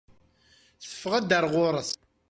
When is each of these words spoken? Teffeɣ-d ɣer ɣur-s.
Teffeɣ-d 0.81 1.29
ɣer 1.35 1.45
ɣur-s. 1.53 1.91